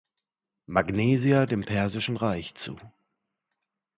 Magnesia 0.65 1.45
dem 1.45 1.61
persischen 1.61 2.17
Reich 2.17 2.55
zu. 2.55 2.75